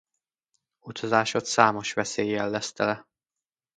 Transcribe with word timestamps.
Utazásod 0.79 1.45
számos 1.45 1.93
veszéllyel 1.93 2.49
lesz 2.49 2.73
tele. 2.73 3.07